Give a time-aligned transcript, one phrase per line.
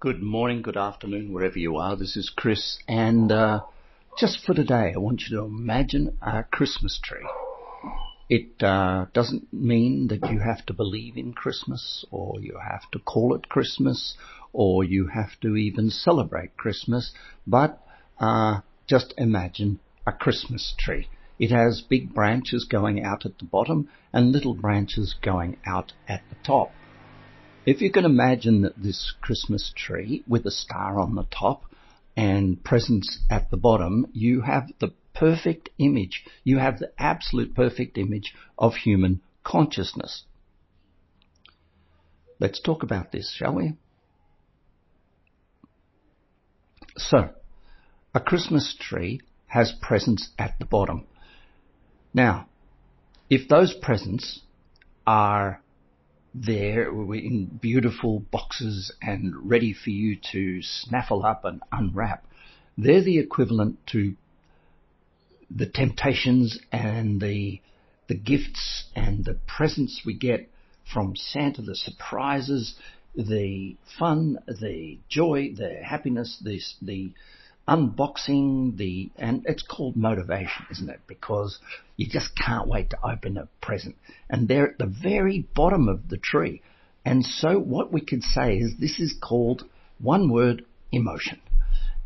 [0.00, 1.96] Good morning, good afternoon, wherever you are.
[1.96, 3.62] This is Chris, and uh,
[4.16, 7.26] just for today, I want you to imagine a Christmas tree.
[8.28, 13.00] It uh, doesn't mean that you have to believe in Christmas, or you have to
[13.00, 14.14] call it Christmas,
[14.52, 17.12] or you have to even celebrate Christmas,
[17.44, 17.84] but
[18.20, 21.08] uh, just imagine a Christmas tree.
[21.40, 26.22] It has big branches going out at the bottom and little branches going out at
[26.30, 26.70] the top.
[27.68, 31.64] If you can imagine that this Christmas tree with a star on the top
[32.16, 36.24] and presents at the bottom, you have the perfect image.
[36.44, 40.24] You have the absolute perfect image of human consciousness.
[42.40, 43.74] Let's talk about this, shall we?
[46.96, 47.34] So,
[48.14, 51.04] a Christmas tree has presents at the bottom.
[52.14, 52.48] Now,
[53.28, 54.40] if those presents
[55.06, 55.60] are
[56.34, 62.24] there in beautiful boxes and ready for you to snaffle up and unwrap.
[62.76, 64.14] They're the equivalent to
[65.50, 67.60] the temptations and the
[68.08, 70.48] the gifts and the presents we get
[70.90, 72.74] from Santa, the surprises,
[73.14, 77.12] the fun, the joy, the happiness, the the
[77.68, 81.00] unboxing the, and it's called motivation, isn't it?
[81.06, 81.58] Because
[81.96, 83.96] you just can't wait to open a present.
[84.30, 86.62] And they're at the very bottom of the tree.
[87.04, 89.64] And so what we could say is this is called
[89.98, 91.40] one word emotion.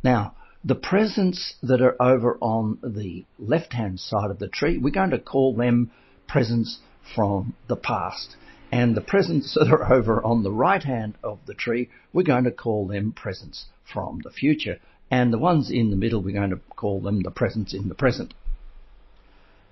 [0.03, 4.91] Now, the presents that are over on the left hand side of the tree, we're
[4.91, 5.91] going to call them
[6.29, 6.79] presents
[7.15, 8.37] from the past.
[8.71, 12.45] And the presents that are over on the right hand of the tree, we're going
[12.45, 14.79] to call them presents from the future.
[15.13, 17.95] And the ones in the middle, we're going to call them the presents in the
[17.95, 18.33] present.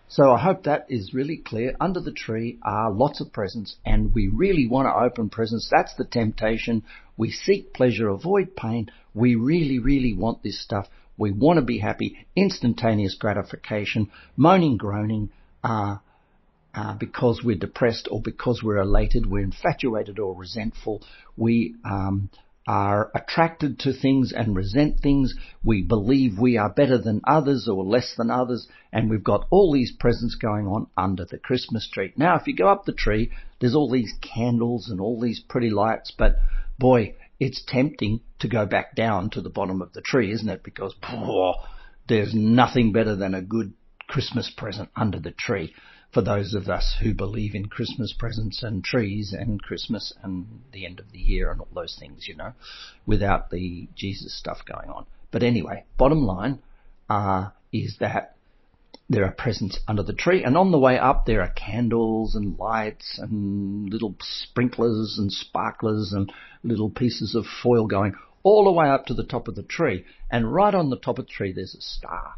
[0.07, 1.75] So I hope that is really clear.
[1.81, 5.71] Under the tree are lots of presents and we really want to open presents.
[5.71, 6.83] That's the temptation.
[7.17, 8.91] We seek pleasure, avoid pain.
[9.15, 10.89] We really, really want this stuff.
[11.17, 15.31] We want to be happy, instantaneous gratification, moaning, groaning,
[15.65, 15.97] uh,
[16.75, 21.03] uh, because we're depressed or because we're elated, we're infatuated or resentful.
[21.37, 22.29] We um,
[22.67, 25.35] are attracted to things and resent things.
[25.65, 28.69] We believe we are better than others or less than others.
[28.93, 32.13] And we've got all these presents going on under the Christmas tree.
[32.17, 35.71] Now, if you go up the tree, there's all these candles and all these pretty
[35.71, 36.37] lights, but
[36.79, 40.63] boy, it's tempting to go back down to the bottom of the tree, isn't it?
[40.63, 41.53] Because boy,
[42.09, 43.73] there's nothing better than a good
[44.07, 45.73] Christmas present under the tree
[46.13, 50.85] for those of us who believe in Christmas presents and trees and Christmas and the
[50.85, 52.53] end of the year and all those things, you know,
[53.07, 55.07] without the Jesus stuff going on.
[55.31, 56.61] But anyway, bottom line
[57.09, 58.35] uh, is that
[59.09, 62.59] there are presents under the tree, and on the way up there are candles and
[62.59, 66.33] lights and little sprinklers and sparklers and
[66.63, 70.05] little pieces of foil going all the way up to the top of the tree.
[70.31, 72.35] And right on the top of the tree, there's a star.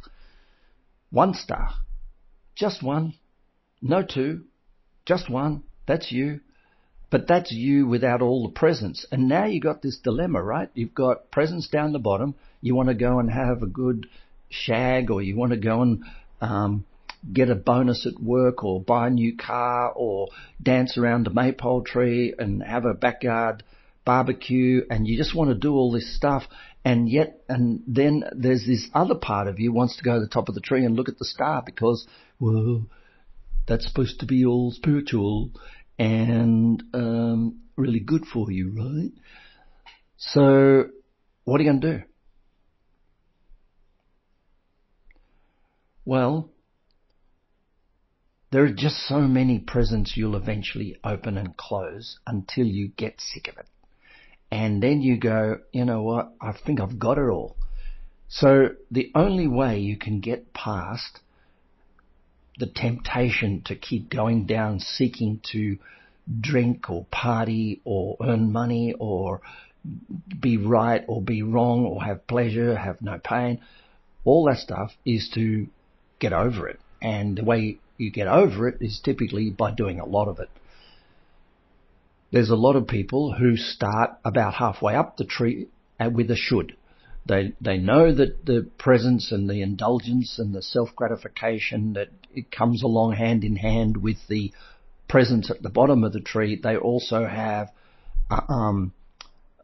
[1.11, 1.75] One star.
[2.55, 3.15] Just one.
[3.83, 4.45] No two,
[5.05, 5.65] just one.
[5.87, 6.41] That's you.
[7.11, 9.05] But that's you without all the presents.
[9.13, 10.71] And now you've got this dilemma, right?
[10.73, 12.37] You've got presents down the bottom.
[12.63, 14.07] You want to go and have a good
[14.49, 16.05] shag or you want to go and
[16.41, 16.87] um,
[17.31, 20.29] get a bonus at work or buy a new car or
[20.63, 23.63] dance around a maypole tree and have a backyard
[24.05, 26.43] barbecue and you just want to do all this stuff
[26.85, 30.27] and yet and then there's this other part of you wants to go to the
[30.27, 32.05] top of the tree and look at the star because
[32.41, 32.85] well
[33.67, 35.51] that's supposed to be all spiritual
[35.99, 39.13] and um, really good for you, right?
[40.17, 40.85] So,
[41.45, 42.03] what are you going to do?
[46.05, 46.51] Well,
[48.51, 53.49] there are just so many presents you'll eventually open and close until you get sick
[53.49, 53.67] of it.
[54.51, 57.57] And then you go, you know what, I think I've got it all.
[58.29, 61.21] So the only way you can get past
[62.59, 65.79] the temptation to keep going down seeking to
[66.41, 69.41] drink or party or earn money or
[70.41, 73.61] be right or be wrong or have pleasure, have no pain.
[74.25, 75.67] All that stuff is to
[76.21, 76.79] get over it.
[77.01, 80.49] And the way you get over it is typically by doing a lot of it.
[82.31, 85.67] There's a lot of people who start about halfway up the tree
[86.01, 86.77] uh, with a should.
[87.25, 92.51] They they know that the presents and the indulgence and the self gratification that it
[92.51, 94.53] comes along hand in hand with the
[95.09, 96.59] presents at the bottom of the tree.
[96.61, 97.71] They also have
[98.31, 98.93] uh, um,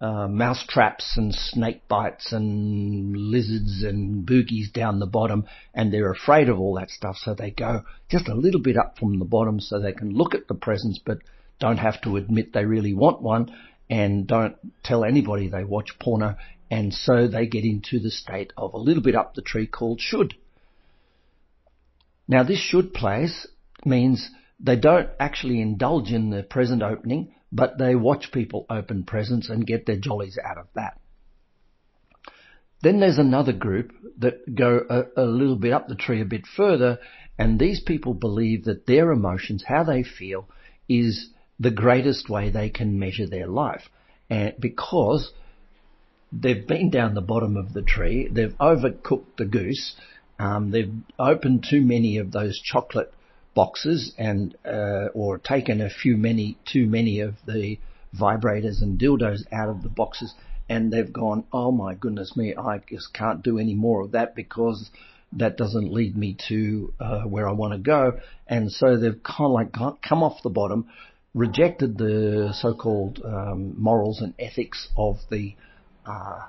[0.00, 6.12] uh, mouse traps and snake bites and lizards and boogies down the bottom, and they're
[6.12, 7.16] afraid of all that stuff.
[7.16, 10.34] So they go just a little bit up from the bottom so they can look
[10.34, 11.19] at the presents, but
[11.58, 13.50] don't have to admit they really want one.
[13.90, 16.37] and don't tell anybody they watch porno.
[16.70, 20.00] And so they get into the state of a little bit up the tree called
[20.00, 20.35] should.
[22.26, 23.47] Now this should place
[23.85, 24.31] means
[24.61, 29.67] they don't actually indulge in the present opening, but they watch people open presents and
[29.67, 31.00] get their jollies out of that.
[32.82, 36.47] Then there's another group that go a, a, little bit up the tree a bit
[36.47, 36.99] further,
[37.38, 40.49] and these people believe that their emotions, how they feel,
[40.88, 43.88] is the greatest way they can measure their life.
[44.31, 45.32] And because
[46.33, 49.97] they've been down the bottom of the tree, they've overcooked the goose,
[50.39, 53.13] um, they've opened too many of those chocolate
[53.55, 57.79] boxes and uh, or taken a few many too many of the
[58.17, 60.35] vibrators and dildos out of the boxes
[60.69, 64.35] and they've gone, oh my goodness me, I just can't do any more of that
[64.35, 64.91] because
[65.33, 68.19] that doesn't lead me to uh, where I want to go.
[68.47, 70.89] And so they've kind of like come off the bottom,
[71.35, 75.55] rejected the so-called um, morals and ethics of the
[76.08, 76.46] uh,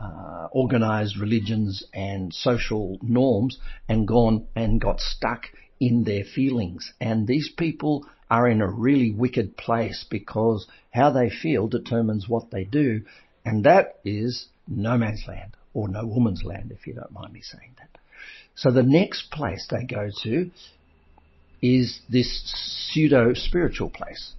[0.00, 3.58] uh, organized religions and social norms
[3.88, 5.46] and gone and got stuck
[5.80, 6.92] in their feelings.
[7.00, 12.50] And these people are in a really wicked place because how they feel determines what
[12.50, 13.02] they do.
[13.44, 17.40] And that is no man's land or no woman's land, if you don't mind me
[17.42, 18.00] saying that.
[18.54, 20.50] So the next place they go to
[21.62, 22.42] is this
[22.92, 24.32] pseudo spiritual place.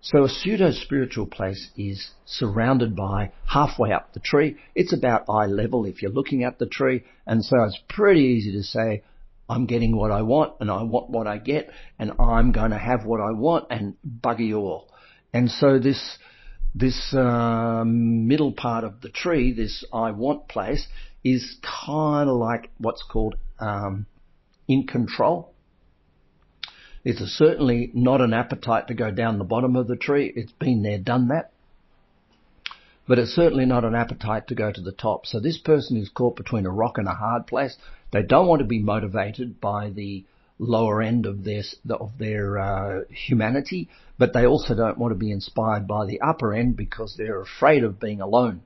[0.00, 4.56] So a pseudo spiritual place is surrounded by halfway up the tree.
[4.74, 7.02] It's about eye level if you're looking at the tree.
[7.26, 9.02] And so it's pretty easy to say,
[9.48, 12.78] I'm getting what I want and I want what I get and I'm going to
[12.78, 14.88] have what I want and bugger you all.
[15.32, 16.18] And so this,
[16.74, 20.86] this uh, middle part of the tree, this I want place,
[21.24, 24.06] is kind of like what's called um,
[24.68, 25.54] in control.
[27.04, 30.32] It's certainly not an appetite to go down the bottom of the tree.
[30.34, 31.52] It's been there, done that.
[33.06, 35.24] But it's certainly not an appetite to go to the top.
[35.24, 37.76] So this person is caught between a rock and a hard place.
[38.12, 40.24] They don't want to be motivated by the
[40.58, 45.30] lower end of their of their uh, humanity, but they also don't want to be
[45.30, 48.60] inspired by the upper end because they're afraid of being alone.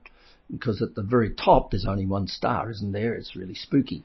[0.51, 3.13] Because at the very top there's only one star, isn't there?
[3.13, 4.03] It's really spooky.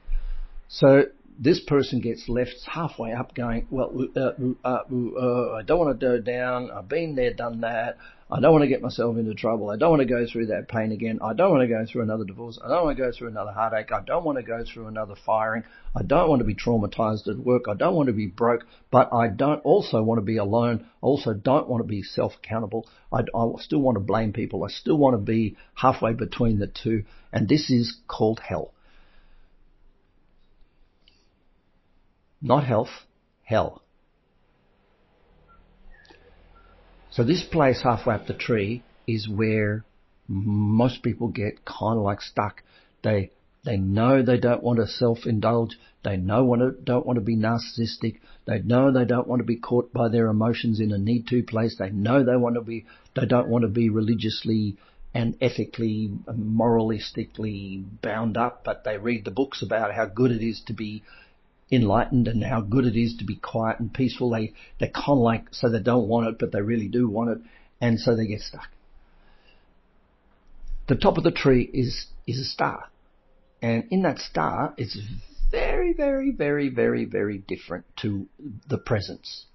[0.69, 1.05] So
[1.41, 4.31] this person gets left halfway up going, well, uh,
[4.65, 6.69] uh, uh, I don't want to go down.
[6.69, 7.97] I've been there, done that.
[8.29, 9.69] I don't want to get myself into trouble.
[9.71, 11.19] I don't want to go through that pain again.
[11.23, 12.59] I don't want to go through another divorce.
[12.63, 13.91] I don't want to go through another heartache.
[13.91, 15.63] I don't want to go through another firing.
[15.95, 17.63] I don't want to be traumatized at work.
[17.67, 20.85] I don't want to be broke, but I don't also want to be alone.
[21.01, 22.85] I also don't want to be self-accountable.
[23.11, 24.63] I, I still want to blame people.
[24.63, 27.05] I still want to be halfway between the two.
[27.31, 28.73] And this is called hell.
[32.41, 33.05] Not health,
[33.43, 33.81] hell.
[37.11, 39.83] So this place halfway up the tree is where
[40.27, 42.63] most people get kind of like stuck.
[43.03, 43.31] They
[43.63, 45.77] they know they don't want to self-indulge.
[46.03, 48.19] They know want to, don't want to be narcissistic.
[48.45, 51.43] They know they don't want to be caught by their emotions in a need to
[51.43, 51.75] place.
[51.77, 54.77] They know they want to be, they don't want to be religiously
[55.13, 60.61] and ethically, moralistically bound up, but they read the books about how good it is
[60.67, 61.03] to be
[61.71, 64.29] enlightened and how good it is to be quiet and peaceful.
[64.29, 67.29] They, they're kind of like, so they don't want it, but they really do want
[67.29, 67.37] it.
[67.79, 68.69] And so they get stuck.
[70.87, 72.85] The top of the tree is, is a star.
[73.61, 74.97] And in that star, it's
[75.51, 78.27] very, very, very, very, very different to
[78.67, 79.45] the presents.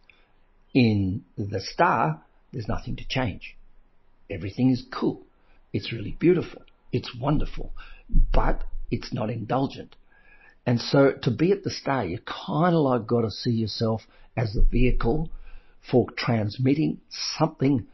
[0.73, 3.57] In the star, there's nothing to change.
[4.31, 5.23] Everything is cool.
[5.73, 6.63] It's really beautiful.
[6.93, 7.73] It's wonderful.
[8.33, 9.97] But it's not indulgent.
[10.67, 14.03] And so to be at the star, you kind of like got to see yourself
[14.37, 15.31] as the vehicle
[15.91, 17.01] for transmitting
[17.39, 17.87] something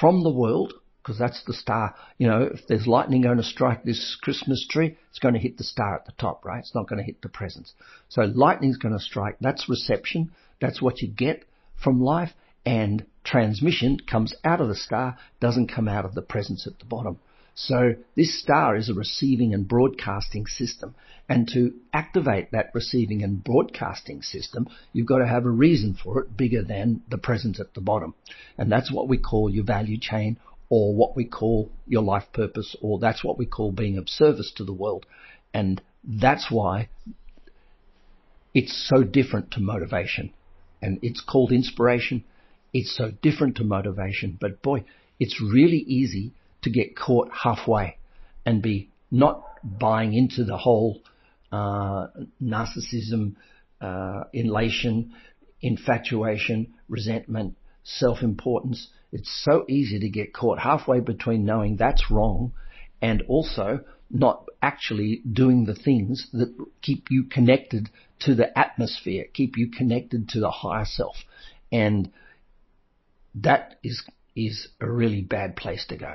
[0.00, 1.94] from the world, because that's the star.
[2.18, 5.56] You know, if there's lightning going to strike this Christmas tree, it's going to hit
[5.56, 6.58] the star at the top, right?
[6.58, 7.72] It's not going to hit the presents.
[8.08, 9.36] So lightning's going to strike.
[9.40, 10.32] That's reception.
[10.60, 11.44] That's what you get
[11.82, 12.32] from life.
[12.66, 16.84] And transmission comes out of the star, doesn't come out of the presents at the
[16.84, 17.18] bottom.
[17.66, 20.94] So this star is a receiving and broadcasting system.
[21.28, 26.20] And to activate that receiving and broadcasting system, you've got to have a reason for
[26.20, 28.14] it bigger than the present at the bottom.
[28.56, 30.38] And that's what we call your value chain
[30.70, 34.50] or what we call your life purpose or that's what we call being of service
[34.56, 35.04] to the world.
[35.52, 36.88] And that's why
[38.54, 40.32] it's so different to motivation.
[40.80, 42.24] And it's called inspiration.
[42.72, 44.38] It's so different to motivation.
[44.40, 44.84] But boy,
[45.18, 47.96] it's really easy to get caught halfway
[48.44, 51.02] and be not buying into the whole
[51.52, 52.06] uh,
[52.42, 53.34] narcissism,
[53.80, 55.12] uh, elation,
[55.60, 58.88] infatuation, resentment, self-importance.
[59.12, 62.52] It's so easy to get caught halfway between knowing that's wrong
[63.02, 67.88] and also not actually doing the things that keep you connected
[68.20, 71.16] to the atmosphere, keep you connected to the higher self.
[71.72, 72.12] And
[73.36, 74.02] that is,
[74.36, 76.14] is a really bad place to go.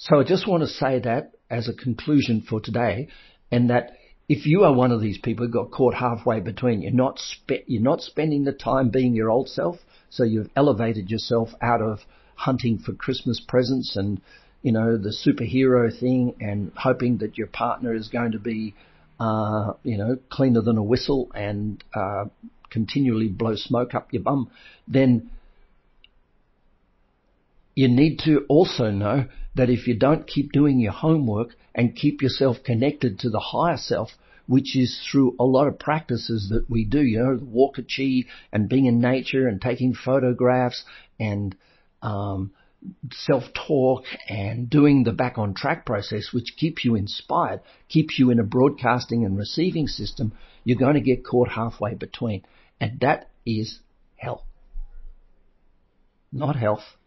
[0.00, 3.08] So I just want to say that as a conclusion for today
[3.50, 3.96] and that
[4.28, 7.66] if you are one of these people who got caught halfway between, you're not spe-
[7.66, 9.78] you're not spending the time being your old self,
[10.08, 11.98] so you've elevated yourself out of
[12.36, 14.20] hunting for Christmas presents and
[14.62, 18.74] you know the superhero thing and hoping that your partner is going to be
[19.18, 22.26] uh, you know cleaner than a whistle and uh,
[22.70, 24.48] continually blow smoke up your bum,
[24.86, 25.28] then
[27.78, 32.20] you need to also know that if you don't keep doing your homework and keep
[32.20, 34.10] yourself connected to the higher self,
[34.48, 37.86] which is through a lot of practices that we do, you know, the walk of
[37.86, 40.84] chi and being in nature and taking photographs
[41.20, 41.54] and
[42.02, 42.50] um,
[43.12, 48.40] self-talk and doing the back on track process, which keeps you inspired, keeps you in
[48.40, 50.32] a broadcasting and receiving system,
[50.64, 52.42] you're going to get caught halfway between.
[52.80, 53.78] And that is
[54.16, 54.44] hell.
[56.32, 56.97] Not health.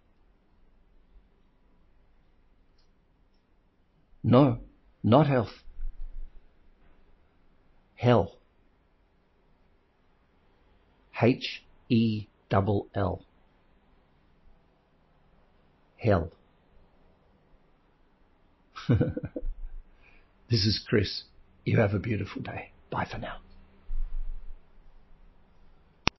[4.24, 4.60] No,
[5.04, 5.64] not health.
[7.96, 8.34] Hell.
[11.22, 13.26] H E double L.
[15.98, 16.32] Hell.
[18.90, 21.24] this is Chris.
[21.64, 22.72] You have a beautiful day.
[22.90, 23.38] Bye for now.